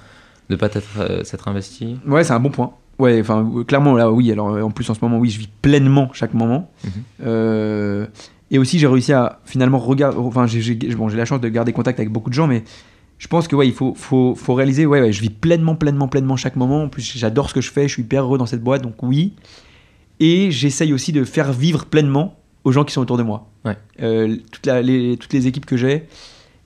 [0.51, 2.73] de pas t'être, euh, s'être investi Ouais, c'est un bon point.
[2.99, 4.31] Ouais, enfin, euh, clairement, là, oui.
[4.33, 6.71] Alors, euh, en plus, en ce moment, oui, je vis pleinement chaque moment.
[6.85, 6.91] Mhm.
[7.27, 8.07] Euh,
[8.51, 10.17] et aussi, j'ai réussi à finalement regarder.
[10.19, 12.65] Enfin, j'ai j'ai- bon, j'ai la chance de garder contact avec beaucoup de gens, mais
[13.19, 16.09] je pense que, ouais, il faut, faut, faut réaliser, ouais, ouais, je vis pleinement, pleinement,
[16.09, 16.83] pleinement chaque moment.
[16.85, 19.03] En plus, j'adore ce que je fais, je suis hyper heureux dans cette boîte, donc
[19.03, 19.35] oui.
[20.21, 22.35] Et j'essaye aussi de faire vivre pleinement
[22.65, 23.47] aux gens qui sont autour de moi.
[23.65, 23.77] Ouais.
[24.03, 26.09] Euh, toute la- les, toutes les équipes que j'ai,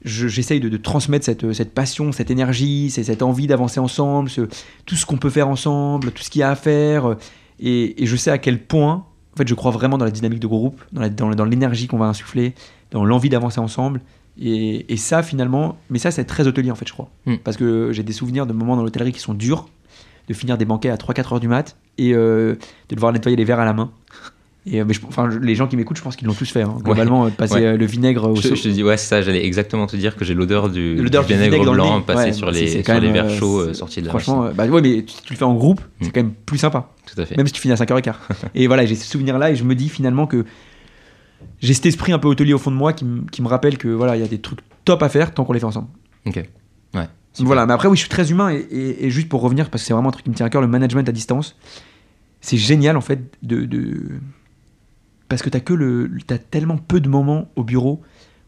[0.05, 4.49] je- j'essaye de, de transmettre cette, cette passion, cette énergie, cette envie d'avancer ensemble, ce-
[4.87, 7.17] tout ce qu'on peut faire ensemble, tout ce qu'il y a à faire.
[7.61, 10.41] Et, et je sais à quel point, en fait, je crois vraiment dans la dynamique
[10.41, 12.55] de groupe, dans l'énergie qu'on va insuffler,
[12.91, 14.01] dans l'envie d'avancer ensemble.
[14.41, 17.11] Et, et ça, finalement, mais ça, c'est très hôtelier, en fait, je crois.
[17.27, 17.37] Mm.
[17.45, 19.69] Parce que j'ai des souvenirs de moments dans l'hôtellerie qui sont durs,
[20.29, 22.55] de finir des banquets à 3-4 heures du mat et euh,
[22.89, 23.91] de devoir nettoyer les verres à la main.
[24.65, 26.63] Et euh, mais je- enfin, les gens qui m'écoutent, je pense qu'ils l'ont tous fait.
[26.63, 26.77] hein.
[26.85, 27.65] Globalement, euh, passer Ouais.
[27.67, 29.97] euh, le vinaigre au je, te- je te dis, ouais, c'est ça, j'allais exactement te
[29.97, 32.55] dire que j'ai l'odeur du, L'odeur du du vinaigre, vinaigre le blanc passé Ouais, sur
[32.55, 35.05] c'est- les, c'est sur les verres chauds c'est- sortis de la Franchement, bah ouais, mais
[35.09, 36.13] si tu le fais en groupe, c'est Mm.
[36.13, 36.91] quand même plus sympa.
[37.13, 37.37] Tout à fait.
[37.37, 38.15] Même si tu finis à 5h15.
[38.55, 40.45] et voilà, j'ai ce souvenir-là et je me dis finalement que
[41.61, 43.79] j'ai cet esprit un peu hôtelier au fond de moi qui, me- qui me rappelle
[43.79, 45.89] que voilà, il y a des trucs top à faire tant qu'on les fait ensemble.
[46.25, 46.37] Ok.
[46.37, 46.45] Ouais.
[46.95, 47.47] Donc super.
[47.47, 49.83] Voilà, mais après, oui, je suis très humain et, et- et juste pour revenir, parce
[49.83, 51.57] que c'est vraiment un truc qui me tient à cœur, le management à distance,
[52.41, 53.65] c'est génial en fait de.
[53.65, 54.21] de-
[55.33, 56.11] Parce que t'as que le.
[56.27, 58.03] T'as tellement peu de moments au bureau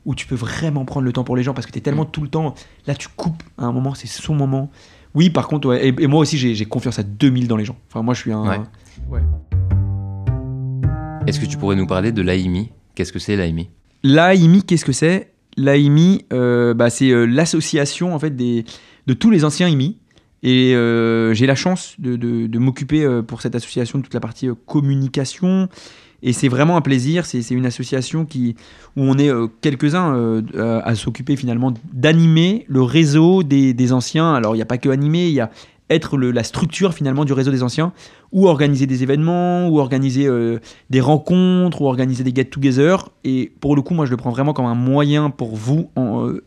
[0.04, 2.10] où tu peux vraiment prendre le temps pour les gens parce que t'es tellement Mm.
[2.12, 2.54] tout le temps.
[2.86, 4.70] Là, tu coupes à un moment, c'est son moment.
[5.14, 7.76] Oui, par contre, ouais, et, et moi aussi, j'ai confiance à 2000 dans les gens.
[7.88, 8.42] Enfin, moi, je suis un.
[8.46, 8.60] Ouais.
[9.08, 9.22] ouais.
[11.26, 12.70] Est-ce que tu pourrais nous parler de l'AIMI?
[12.94, 13.70] Qu'est-ce que c'est l'AIMI?
[14.02, 15.32] L'AIMI, qu'est-ce que c'est?
[15.56, 18.66] L'AIMI, euh, bah, c'est euh, l'association en fait des,
[19.06, 19.96] de tous les anciens IMI.
[20.42, 24.12] Et euh, j'ai la chance de, de- de m'occuper euh, pour cette association de toute
[24.12, 25.68] la partie euh, communication.
[26.26, 27.26] Et c'est vraiment un plaisir.
[27.26, 28.54] C'est une association où
[28.96, 34.34] on est euh, quelques-uns euh, à s'occuper finalement d'animer le réseau des, anciens.
[34.34, 35.50] Alors il n'y a pas que animer, il y a
[35.90, 37.92] être la structure finalement du réseau des anciens,
[38.32, 40.58] ou organiser des événements, ou organiser euh,
[40.88, 43.10] des rencontres, ou organiser des get-together.
[43.24, 45.90] Et pour le coup, moi je le prends vraiment comme un moyen pour vous,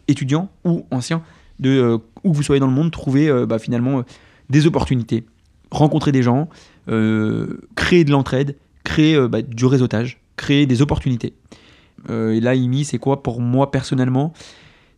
[0.08, 1.22] étudiants ou anciens,
[1.60, 4.02] où que vous soyez dans le monde, trouver bah, finalement
[4.50, 5.24] des opportunités.
[5.70, 6.50] rencontrer des gens,
[6.88, 8.56] créer de l'entraide,
[8.88, 11.34] créer euh, bah, du réseautage, créer des opportunités.
[12.10, 14.34] Euh, et là, IMI, c'est quoi pour moi personnellement?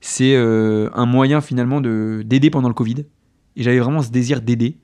[0.02, 3.06] C'est euh, un moyen finalement de- d'aider pendant le Covid.
[3.56, 4.78] Et j'avais vraiment ce désir d'aider,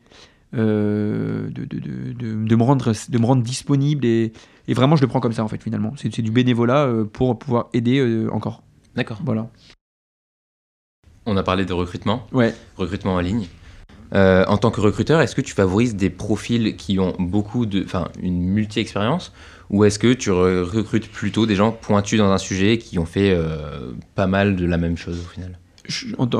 [0.56, 4.06] euh, de, de- de- me rendre, de me rendre disponible.
[4.06, 4.34] Et,
[4.68, 5.94] et vraiment, je le prends comme ça en fait finalement.
[5.98, 8.64] C'est c'est du bénévolat euh, pour pouvoir aider euh, encore.
[8.96, 9.20] D'accord.
[9.24, 9.50] Voilà.
[11.26, 12.54] On a parlé de recrutement, Ouais.
[12.78, 13.48] recrutement en ligne.
[14.14, 17.84] Euh, en tant que recruteur, est-ce que tu favorises des profils qui ont beaucoup de,
[17.84, 19.34] enfin, une multi-expérience,
[19.72, 23.06] ou est-ce que tu re- recrutes plutôt des gens pointus dans un sujet qui ont
[23.06, 25.58] fait euh, pas mal de la même chose au final?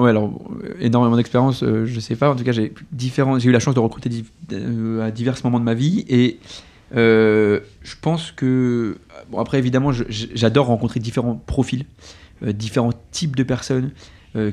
[0.08, 0.32] Alors,
[0.80, 2.30] énormément d'expérience, euh, je sais pas.
[2.32, 4.10] En tout cas, j'ai eu la chance de recruter
[4.54, 6.06] euh, à divers moments de ma vie.
[6.08, 6.40] Et
[6.92, 8.98] je pense que.
[9.32, 11.86] Bon, après, évidemment, j'adore rencontrer différents profils,
[12.42, 13.92] différents types de personnes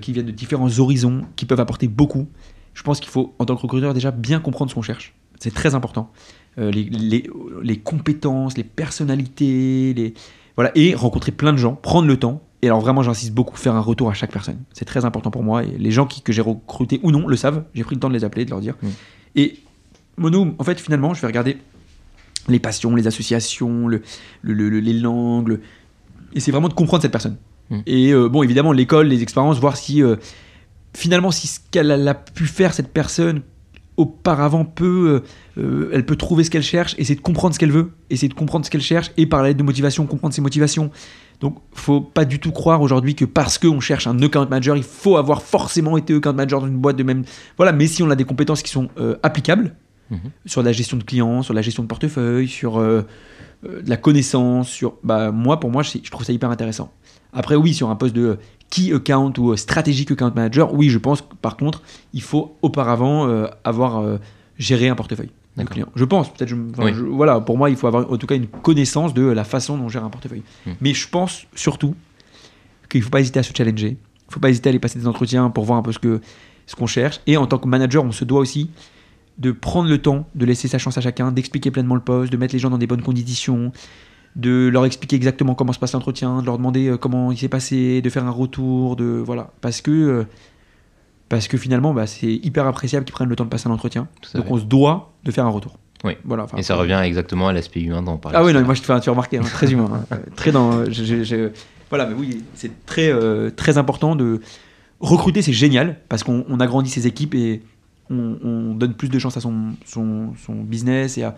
[0.01, 2.27] qui viennent de différents horizons, qui peuvent apporter beaucoup.
[2.75, 5.15] Je pense qu'il faut, en tant que recruteur, déjà bien comprendre ce qu'on cherche.
[5.39, 6.11] C'est très important.
[6.59, 7.29] Euh, les, les-
[7.63, 10.15] les compétences, les personnalités, les,
[10.57, 12.43] voilà, et rencontrer plein de gens, prendre le temps.
[12.63, 14.59] Et alors vraiment, j'insiste beaucoup, faire un retour à chaque personne.
[14.73, 15.65] C'est très important pour moi.
[15.65, 17.65] Et les gens qui, que j'ai recrutés ou non le savent.
[17.75, 18.75] J'ai pris le temps de les appeler, de leur dire.
[18.83, 18.89] Mm.
[19.37, 19.59] Et
[20.17, 21.57] Mono, en fait, finalement, je vais regarder
[22.49, 24.03] les passions, les associations, le,
[24.43, 25.59] le- le- le- les langues.
[26.35, 27.37] Et c'est vraiment de comprendre cette personne.
[27.71, 27.79] Mm.
[27.87, 30.17] Et euh, bon, évidemment, l'école, les expériences, voir si euh,
[30.95, 33.43] finalement, si ce qu'elle a, pu faire, cette personne,
[33.97, 35.23] auparavant peut,
[35.59, 38.29] euh, euh, elle peut trouver ce qu'elle cherche, essayer de comprendre ce qu'elle veut, essayer
[38.29, 40.91] de comprendre ce qu'elle cherche, et par l'aide de motivation, comprendre ses motivations.
[41.41, 44.83] Donc, faut pas du tout croire aujourd'hui que parce qu'on cherche un account manager, il
[44.85, 47.25] faut avoir forcément été account manager dans une boîte de même.
[47.57, 49.75] Voilà, mais si on a des compétences qui sont euh, applicables
[50.13, 50.31] Mhm.
[50.45, 53.07] sur la gestion de clients, sur la gestion de portefeuille, sur euh,
[53.65, 54.95] de la connaissance, sur.
[55.03, 56.93] Bah, moi, pour moi, je, je trouve ça hyper intéressant.
[57.33, 58.39] Après, oui, sur un poste de
[58.75, 61.83] key account ou euh, strategic account manager, oui, je pense que par contre,
[62.15, 64.17] il faut auparavant euh, avoir euh,
[64.59, 65.73] géré un portefeuille de D'accord.
[65.75, 65.89] clients.
[65.95, 66.93] Je pense, peut-être, je, enfin, Oui.
[66.95, 69.77] je- voilà, pour moi, il faut avoir en tout cas une connaissance de la façon
[69.77, 70.43] dont on gère un portefeuille.
[70.67, 70.71] Hmm.
[70.81, 71.95] Mais je pense surtout
[72.89, 73.89] qu'il ne faut pas hésiter à se challenger.
[73.89, 75.99] Il ne faut pas hésiter à aller passer des entretiens pour voir un peu ce
[75.99, 76.21] que
[76.67, 77.21] ce qu'on cherche.
[77.27, 78.71] Et en tant que manager, on se doit aussi
[79.39, 82.37] de prendre le temps de laisser sa chance à chacun, d'expliquer pleinement le poste, de
[82.39, 83.73] mettre les gens dans des bonnes conditions,
[84.37, 87.49] de leur expliquer exactement comment se passe l'entretien, de leur demander euh, comment il s'est
[87.49, 90.25] passé, de faire un retour, de voilà, parce que euh,
[91.29, 94.09] parce que finalement, bah, c'est hyper appréciable qu'ils prennent le temps de passer un entretien.
[94.35, 95.79] Donc on se doit de faire un retour.
[96.05, 96.15] Oui.
[96.25, 96.47] Voilà.
[96.57, 98.37] Et ça revient exactement à l'aspect humain dont on parlait.
[98.39, 100.51] ah oui, non, moi je te fais un remarqué, hein, très humain, hein, euh, très
[100.53, 100.85] dans.
[100.87, 101.51] je- je- je-
[101.91, 104.41] voilà, mais oui, c'est très euh, très important de
[105.01, 107.63] recruter, c'est génial parce qu'on on agrandit ses équipes et
[108.11, 111.37] on, on donne plus de chance à son son, son business et à-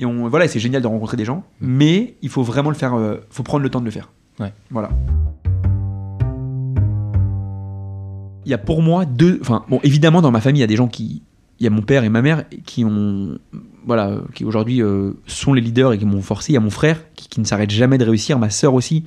[0.00, 1.66] et on voilà, c'est génial de rencontrer des gens, Mm.
[1.66, 4.10] mais il faut vraiment le faire, euh, faut prendre le temps de le faire.
[4.40, 4.52] Ouais.
[4.70, 4.90] Voilà.
[8.46, 9.38] Il y a pour moi deux.
[9.42, 11.22] Enfin, bon, évidemment, dans ma famille, il y a des gens qui.
[11.60, 13.38] Il y a mon père et ma mère qui ont.
[13.86, 16.52] Voilà, qui aujourd'hui euh, sont les leaders et qui m'ont forcé.
[16.52, 19.04] Il y a mon frère qui, qui ne s'arrête jamais de réussir, ma sœur aussi.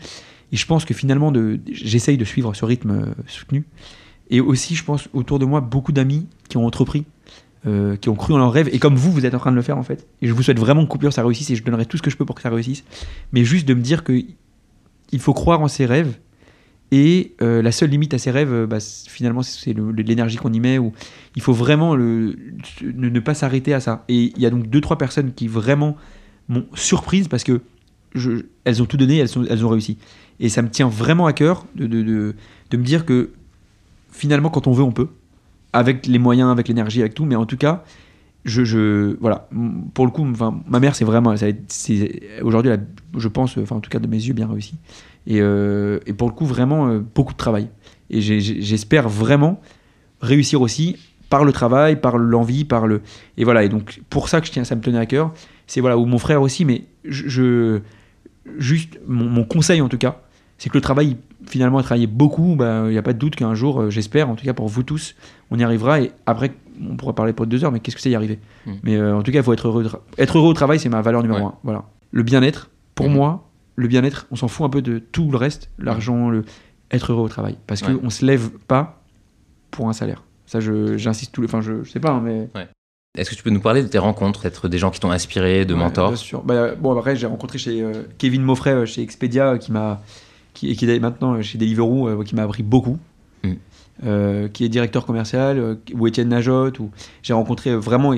[0.51, 3.65] Et je pense que finalement, de, j'essaye de suivre ce rythme euh, soutenu.
[4.29, 7.05] Et aussi, je pense, autour de moi, beaucoup d'amis qui ont entrepris,
[7.65, 8.69] euh, qui ont cru en leurs rêves.
[8.73, 10.05] Et comme vous, vous êtes en train de le faire, en fait.
[10.21, 11.49] Et je vous souhaite vraiment que Coupure, ça réussisse.
[11.49, 12.83] Et je donnerai tout ce que je peux pour que ça réussisse.
[13.31, 14.21] Mais juste de me dire que
[15.11, 16.13] il faut croire en ses rêves.
[16.91, 20.59] Et euh, la seule limite à ses rêves, euh, bah, finalement, c'est l'énergie qu'on y
[20.59, 20.77] met.
[20.77, 20.91] Ou
[21.37, 24.03] il faut vraiment ne, pas s'arrêter à ça.
[24.09, 25.95] Et il y a donc deux, trois personnes qui vraiment
[26.49, 27.61] m'ont surprise parce que
[28.65, 29.97] elles ont tout donné, elles, ont réussi.
[30.41, 33.31] Et ça me tient vraiment à cœur de me dire que
[34.11, 35.07] finalement, quand on veut, on peut.
[35.73, 37.25] Avec les moyens, avec l'énergie, avec tout.
[37.25, 37.83] Mais en tout cas,
[38.45, 39.49] je, je voilà.
[39.93, 41.33] Pour le coup, enfin, ma mère, c'est vraiment,
[42.41, 42.71] aujourd'hui,
[43.17, 44.75] je pense, enfin en tout cas de mes yeux, bien réussi.
[45.27, 47.69] Et, euh, pour le coup, vraiment euh, beaucoup de travail.
[48.09, 49.59] Et j'espère vraiment
[50.21, 50.97] réussir aussi
[51.29, 53.01] par le travail, par l'envie, par le
[53.37, 53.63] et voilà.
[53.63, 55.33] Et donc pour ça que je tiens, ça me tenait à cœur.
[55.65, 57.79] C'est voilà ou mon frère aussi, mais je,
[58.57, 60.21] juste mon conseil en tout cas,
[60.57, 63.35] c'est que le travail finalement à travailler beaucoup, bah, il n'y a pas de doute
[63.35, 65.15] qu'un jour, euh, j'espère, en tout cas pour vous tous,
[65.51, 65.99] on y arrivera.
[66.01, 66.53] Et après,
[66.89, 68.71] on pourra parler pour deux heures, mais qu'est-ce que c'est y arriver Mm.
[68.83, 69.85] Mais euh, en tout cas, il faut être heureux.
[70.17, 71.45] Être heureux au travail, c'est ma valeur numéro Ouais.
[71.47, 71.53] un.
[71.63, 71.83] Voilà.
[72.11, 73.13] Le bien-être, pour Mhm.
[73.15, 76.45] moi, le bien-être, on s'en fout un peu de tout le reste, l'argent, le
[76.91, 77.99] être heureux au travail, parce que Ouais.
[78.03, 79.01] on se lève pas
[79.71, 80.23] pour un salaire.
[80.45, 81.45] Ça, j'insiste tout le.
[81.47, 82.47] Enfin, je, je sais pas, hein, mais.
[83.17, 85.65] Est-ce que tu peux nous parler de tes rencontres, peut-être des gens qui t'ont inspiré,
[85.65, 86.09] de Ouais, mentors?
[86.09, 86.41] Bien sûr.
[86.43, 90.01] Bah, bon, après, j'ai rencontré chez euh, Kevin Moffret euh, chez Expedia euh, qui m'a
[90.53, 92.97] qui, et qui est maintenant chez Deliveroo euh, qui m'a appris beaucoup.
[93.43, 93.51] Mm.
[94.05, 96.89] Euh, qui est directeur commercial euh, ou Étienne Najot ou
[97.21, 98.15] j'ai rencontré vraiment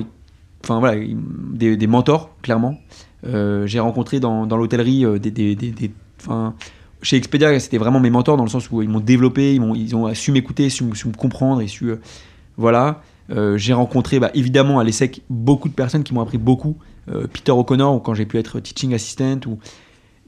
[0.64, 1.18] enfin voilà il-
[1.52, 2.78] des, des mentors clairement.
[3.24, 6.54] J'ai rencontré dans, dans l'hôtellerie des, des, des- des- enfin,
[7.02, 10.14] chez Expedia c'était vraiment mes mentors dans le sens où ils m'ont développé ils ont
[10.14, 11.90] su m'écouter su, su me comprendre et su
[12.56, 16.76] voilà Euh, j'ai rencontré bah, évidemment à l'ESSEC beaucoup de personnes qui m'ont appris beaucoup.
[17.10, 19.58] Euh, Peter O'Connor, ou quand j'ai pu être teaching assistant, ou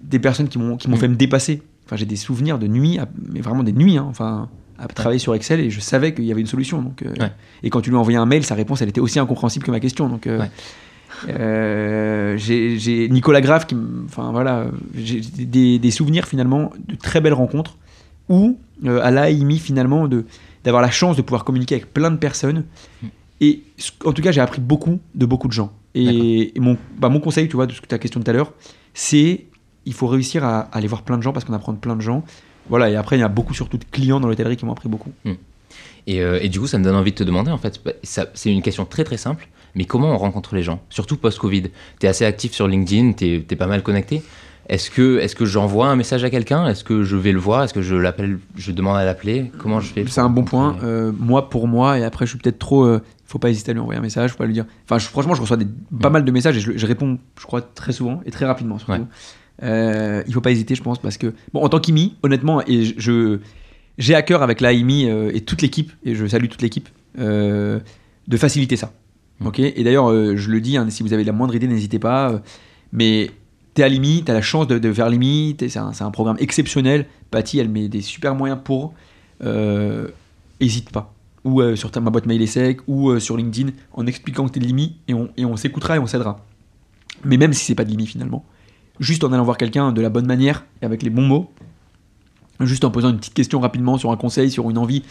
[0.03, 1.01] des personnes qui m'ont qui m'ont Mm.
[1.01, 1.63] fait me dépasser.
[1.89, 2.99] Enfin, j'ai des souvenirs de nuits,
[3.33, 6.31] mais vraiment des nuits, hein, enfin, à travailler sur Excel et je savais qu'il y
[6.33, 6.83] avait une solution.
[6.83, 7.33] Donc, euh, Ouais.
[7.63, 9.71] Et quand tu lui as envoyé un mail, sa réponse, elle était aussi incompréhensible que
[9.71, 10.09] ma question.
[10.09, 10.51] Donc, euh, Ouais.
[11.29, 17.33] euh, j'ai Nicolas Graff qui, enfin voilà, j'ai des, des souvenirs finalement de très belles
[17.35, 17.77] rencontres
[18.29, 20.25] où à l'AIMI finalement de
[20.65, 22.65] d'avoir la chance de pouvoir communiquer avec plein de personnes
[23.41, 26.77] et ce- en tout cas j'ai appris beaucoup de beaucoup de gens et, et mon
[26.99, 28.53] bah, mon conseil tu vois de ce que ta question de tout à l'heure
[28.95, 29.47] c'est
[29.87, 31.97] il faut réussir à, à aller voir plein de gens parce qu'on apprend de plein
[31.97, 32.23] de gens
[32.69, 34.89] voilà et après il y a beaucoup surtout de clients dans l'hôtellerie qui m'ont appris
[34.89, 35.11] beaucoup
[36.07, 37.93] Et, euh, et du coup, ça me donne envie de te demander, en fait, bah,
[38.03, 41.65] c'est une question très très simple, mais comment on rencontre les gens Surtout post-Covid?
[42.01, 44.23] Tu es assez actif sur LinkedIn, tu es, pas mal connecté.
[44.71, 46.67] Est-ce que, est que j'envoie un message à quelqu'un?
[46.67, 47.63] Est-ce que je vais le voir?
[47.65, 49.51] Est-ce que je l'appelle Je demande à l'appeler?
[49.59, 50.77] Comment je fais C'est un bon point.
[50.83, 52.85] Euh, moi, pour moi, et après, je suis peut-être trop.
[52.85, 54.65] euh, faut pas hésiter à lui envoyer un message, faut pas lui dire.
[54.87, 55.67] Enfin, je- franchement, je reçois des,
[56.01, 56.13] pas Mm.
[56.15, 58.93] mal de messages et je, je réponds, je crois, très souvent et très rapidement surtout.
[58.93, 59.03] Ouais.
[59.63, 62.95] Euh, il faut pas hésiter, je pense, parce que bon, en tant qu'IMI, honnêtement, et
[62.97, 63.39] je-
[63.99, 66.89] j'ai à cœur avec la IMI euh, et toute l'équipe, et je salue toute l'équipe,
[67.19, 67.81] euh,
[68.29, 68.93] de faciliter ça.
[69.41, 69.47] Mm.
[69.47, 69.59] Ok?
[69.59, 72.31] Et d'ailleurs, euh, je le dis, hein, si vous avez la moindre idée, n'hésitez pas.
[72.33, 72.39] euh,
[72.93, 73.31] mais
[73.75, 77.07] t'es à l'IMI, t'as la chance de, de faire l'IMI, c'est un, programme exceptionnel.
[77.31, 78.95] Patty, elle met des super moyens pour.
[80.61, 81.15] Hésite pas.
[81.45, 84.47] Ou euh, sur ta, ma boîte mail est sec, ou euh, sur LinkedIn, en expliquant
[84.47, 86.45] que t'es de l'IMI, et on, et on s'écoutera et on s'aidera.
[87.25, 88.45] Mais même si c'est pas de l'IMI finalement,
[89.01, 91.51] juste en allant voir quelqu'un de la bonne manière et avec les bons mots,
[92.61, 95.03] juste en posant une petite question rapidement sur un conseil, sur une envie.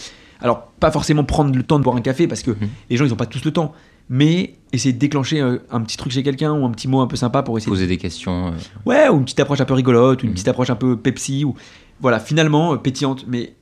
[0.41, 2.69] Alors, pas forcément prendre le temps de boire un café parce que Mhm.
[2.89, 3.73] les gens ils ont pas tous le temps,
[4.09, 7.07] mais essayer de déclencher euh, un petit truc chez quelqu'un ou un petit mot un
[7.07, 8.47] peu sympa pour essayer de Poser des questions.
[8.47, 8.51] euh,
[8.85, 10.35] Ouais, ou une petite approche un peu rigolote, ou une Mhm.
[10.35, 11.55] petite approche un peu Pepsi, ou
[12.01, 13.53] voilà, finalement euh, pétillante, mais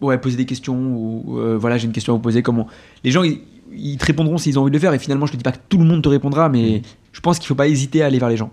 [0.00, 2.66] ouais, poser des questions, ou euh, voilà, j'ai une question à vous poser, comment.
[3.04, 3.40] Les gens, ils,
[3.76, 5.52] ils te répondront s'ils ont envie de le faire, et finalement, je te dis pas
[5.52, 6.82] que tout le monde te répondra, mais Mhm.
[7.12, 8.50] je pense qu'il faut pas hésiter à aller vers les gens.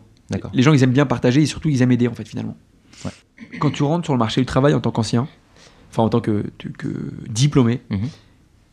[0.54, 2.58] Les gens, ils aiment bien partager, et surtout, ils aiment aider, en fait, finalement.
[3.04, 3.12] Ouais.
[3.60, 5.28] Quand tu rentres sur le marché du travail en tant qu'ancien,
[5.92, 6.46] enfin, en tant que,
[6.78, 6.88] que
[7.30, 8.08] diplômé, Mhm.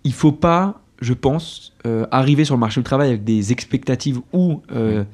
[0.04, 4.20] il faut pas, je pense, euh, arriver sur le marché du travail avec des expectatives
[4.32, 5.04] ou euh,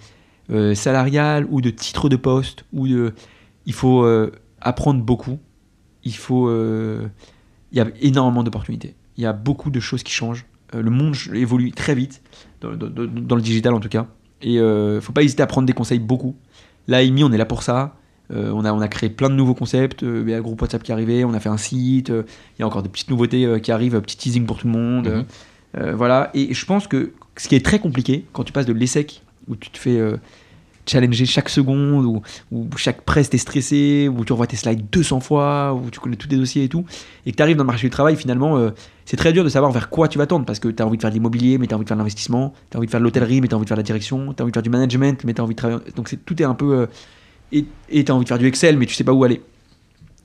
[0.51, 3.15] euh, salariales ou de titres de poste ou de,
[3.67, 4.07] il faut
[4.61, 5.39] apprendre beaucoup.
[6.05, 7.09] Il faut, il
[7.73, 8.95] y a énormément d'opportunités.
[9.17, 10.47] Il y a beaucoup de choses qui changent.
[10.73, 12.23] Le monde évolue très vite
[12.61, 14.07] dans, dans- dans- dans le digital en tout cas.
[14.43, 16.35] Et euh, faut pas hésiter à prendre des conseils beaucoup.
[16.87, 17.97] Là, Amy, on est là pour ça.
[18.31, 20.03] Euh, on, a, on a créé plein de nouveaux concepts.
[20.03, 21.25] Euh, il y a le groupe WhatsApp qui est arrivé.
[21.25, 22.11] On a fait un site.
[22.11, 22.23] euh,
[22.59, 24.01] il y a encore des petites nouveautés qui arrivent.
[24.01, 25.09] Petit teasing pour tout le monde.
[25.09, 25.93] Mhm.
[25.95, 26.31] Voilà.
[26.35, 29.57] Et je pense que ce qui est très compliqué quand tu passes de l'ESSEC, où
[29.57, 30.01] tu te fais
[30.89, 35.21] challenger chaque seconde, où, où chaque presse t'es stressé, où tu revois tes slides 200
[35.21, 36.85] fois, où tu connais tous tes dossiers et tout,
[37.27, 38.71] et que tu arrives dans le marché du travail, finalement, euh,
[39.05, 40.97] c'est très dur de savoir vers quoi tu vas tendre, parce que tu as envie
[40.97, 42.87] de faire de l'immobilier, mais tu as envie de faire de l'investissement, tu as envie
[42.87, 44.45] de faire de l'hôtellerie, mais tu as envie de faire de la direction, tu as
[44.45, 45.81] envie de faire du management, mais tu as envie de travailler.
[45.97, 46.75] Donc c'est- tout est un peu.
[46.81, 46.87] euh,
[47.53, 47.65] et
[48.05, 49.41] tu as envie de faire du Excel, mais tu sais pas où aller.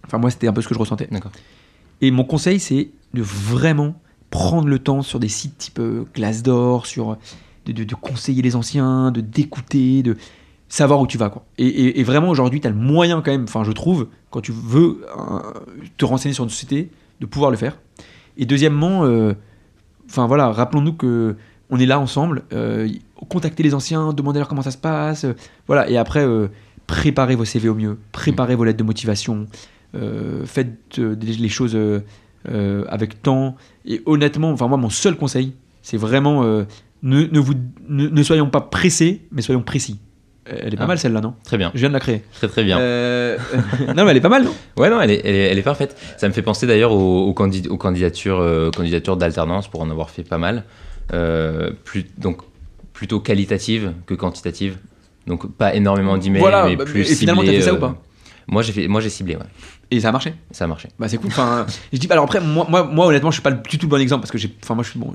[0.05, 1.07] Enfin, moi, c'était un peu ce que je ressentais.
[1.09, 1.31] D'accord.
[2.01, 3.95] Et mon conseil, c'est de vraiment
[4.29, 7.17] prendre le temps sur des sites type euh, Glassdoor, sur
[7.65, 10.17] de, de- de conseiller les anciens, de d'écouter, de
[10.73, 11.29] savoir où tu vas.
[11.29, 11.45] Quoi.
[11.59, 14.41] Et, et- et vraiment, aujourd'hui, tu as le moyen quand même, enfin, je trouve, quand
[14.41, 15.39] tu veux euh,
[15.97, 16.89] te renseigner sur une société,
[17.21, 17.77] de pouvoir le faire.
[18.37, 19.33] Et deuxièmement, euh,
[20.09, 21.35] enfin voilà, rappelons-nous que
[21.69, 22.89] on est là ensemble, euh,
[23.29, 25.27] contactez les anciens, demandez-leur comment ça se passe,
[25.67, 26.25] voilà, et après,
[26.87, 29.45] préparez vos CV au mieux, préparez vos lettres de motivation,
[30.45, 31.77] faites les choses
[32.89, 33.55] avec temps.
[33.85, 36.65] Et honnêtement, enfin moi, mon seul conseil, c'est vraiment ne,
[37.03, 37.53] ne vous,
[37.87, 39.99] ne, ne soyons pas pressés, mais soyons précis.
[40.45, 40.87] Elle est pas Ah.
[40.87, 41.71] mal celle-là, non Très bien.
[41.73, 42.21] Je viens de la créer.
[42.33, 42.77] Très très bien.
[42.79, 43.37] Euh,
[43.95, 45.61] non, mais elle est pas mal, non Ouais, non, elle est, elle est, elle est
[45.63, 45.95] parfaite.
[46.17, 49.89] Ça me fait penser d'ailleurs aux, aux, candid- aux candidatures, euh, candidatures d'alternance pour en
[49.89, 50.63] avoir fait pas mal.
[51.13, 52.41] Euh, plus, donc
[52.93, 54.77] plutôt qualitative que quantitative.
[55.27, 57.95] Donc pas énormément d'emails, Voilà, mais bah, plus et finalement, t'as fait ça ou pas
[58.47, 59.41] Moi j'ai fait, moi j'ai ciblé, ouais.
[59.91, 60.33] Et ça a marché.
[60.51, 60.89] Ça a marché.
[60.99, 61.27] Bah c'est cool.
[61.27, 62.15] Enfin, je dis pas.
[62.15, 64.31] Alors après, moi, moi, moi, honnêtement, je suis pas du tout le bon exemple parce
[64.31, 64.53] que j'ai.
[64.63, 65.13] Enfin, moi, je suis bon.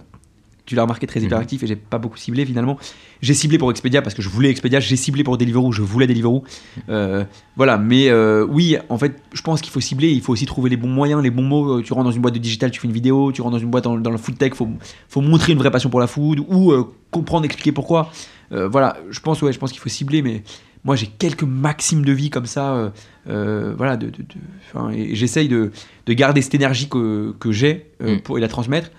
[0.68, 1.26] Tu l'as remarqué très Mhm.
[1.26, 2.76] hyperactif et j'ai pas beaucoup ciblé finalement.
[3.22, 4.80] J'ai ciblé pour Expedia parce que je voulais Expedia.
[4.80, 5.72] J'ai ciblé pour Deliveroo.
[5.72, 6.44] Je voulais Deliveroo.
[6.90, 7.24] Euh,
[7.56, 7.78] voilà.
[7.78, 10.10] Mais euh, oui, en fait, je pense qu'il faut cibler.
[10.12, 11.78] Il faut aussi trouver les bons moyens, les bons mots.
[11.78, 13.32] Euh, Tu rentres dans une boîte de digital, tu fais une vidéo.
[13.32, 14.68] Tu rentres dans une boîte dans, dans le food tech, faut
[15.08, 18.12] faut montrer une vraie passion pour la food ou euh, comprendre, expliquer pourquoi.
[18.50, 18.96] Voilà.
[19.10, 20.42] Je pense ouais, je pense qu'il faut cibler, mais
[20.84, 22.92] moi j'ai quelques maximes de vie comme ça.
[23.26, 23.96] voilà.
[23.96, 24.24] De, de- de-
[24.72, 25.70] enfin, et j'essaye de
[26.06, 28.18] de garder cette énergie que, que j'ai Mm.
[28.22, 28.90] pour et la transmettre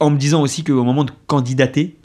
[0.00, 1.96] en me disant aussi qu'au moment de candidater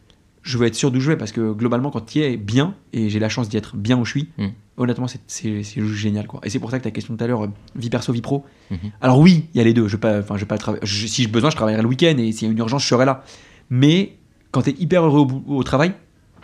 [0.41, 2.73] je veux être sûr d'où je vais parce que globalement quand tu y es bien
[2.93, 4.47] et j'ai la chance d'y être bien où je suis Mm.
[4.77, 7.49] honnêtement c'est- génial quoi et c'est pour ça que ta question tout à l'heure euh,
[7.75, 8.77] vie perso vie pro Mhm.
[9.01, 11.49] alors oui il y a les deux je pas je pas je- si j'ai besoin
[11.49, 13.23] je travaillerai le week-end et s'il y a une urgence je serai là
[13.69, 14.15] Mais
[14.51, 15.93] quand t'es hyper heureux au, travail,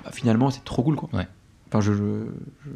[0.04, 1.10] bah, finalement, c'est trop cool, quoi.
[1.12, 1.26] Ouais.
[1.70, 1.98] Enfin, je, je,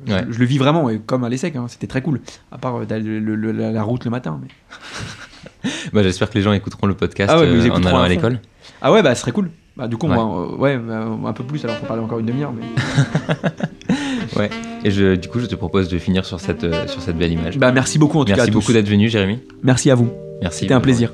[0.07, 0.25] je- Ouais.
[0.27, 2.19] je le vis vraiment, et comme à l'ESSEC, hein, c'était très cool.
[2.51, 4.39] À part euh, d'aller le- le- la, la route le matin.
[4.41, 4.47] Mais...
[5.93, 8.39] Bah, J'espère que les gens écouteront le podcast Ah ouais, euh, en allant à l'école.
[8.81, 9.51] Ah ouais, bah, ce serait cool.
[9.77, 10.15] Bah, du coup, Ouais.
[10.15, 12.51] va, euh, ouais, bah, un peu plus, alors faut parler encore une demi-heure.
[12.53, 12.63] Mais...
[14.83, 17.31] Et je, du coup, je te propose de finir sur cette, euh, sur cette belle
[17.31, 17.57] image.
[17.57, 18.37] Bah, merci beaucoup en tout cas.
[18.37, 19.39] Merci beaucoup d'être venu, Jérémy.
[19.63, 20.09] Merci à vous.
[20.41, 20.61] Merci.
[20.61, 21.11] C'était un plaisir.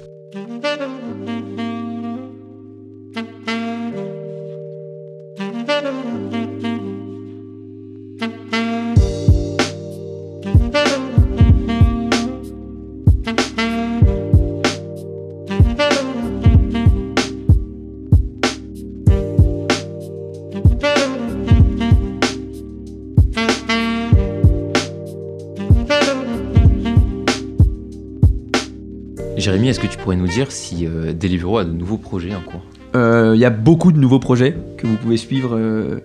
[30.83, 32.61] Euh, Deliveroo a de nouveaux projets en cours
[32.95, 35.99] Euh, Il y a beaucoup de nouveaux projets que vous pouvez suivre euh,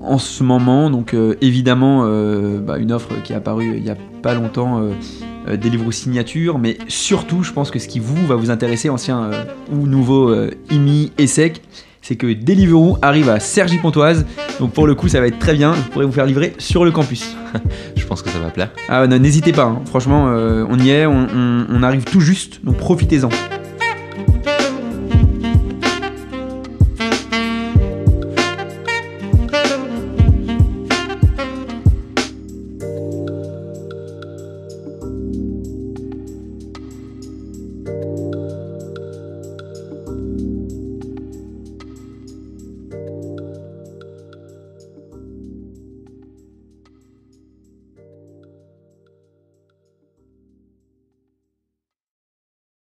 [0.00, 0.90] en ce moment.
[0.90, 4.80] Donc euh, évidemment, euh, bah, une offre qui est apparue il n'y a pas longtemps,
[5.48, 6.58] euh, Deliveroo Signature.
[6.58, 9.30] Mais surtout, je pense que ce qui vous va vous intéresser, ancien
[9.72, 10.34] ou nouveau
[10.70, 11.62] IMI et SEC,
[12.02, 14.26] c'est que Deliveroo arrive à Cergy-Pontoise.
[14.60, 15.74] Donc pour le coup, ça va être très bien.
[15.74, 17.36] Je pourrais vous faire livrer sur le campus.
[17.96, 18.70] Je pense que ça va plaire.
[18.88, 19.64] Ah, non, n'hésitez pas.
[19.64, 19.80] hein.
[19.86, 21.06] Franchement, on y est.
[21.06, 22.64] On, on- on arrive tout juste.
[22.64, 23.28] Donc profitez-en.